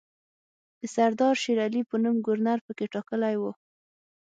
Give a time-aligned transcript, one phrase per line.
[0.79, 3.51] د سردار شېرعلي په نوم ګورنر پکې ټاکلی وو.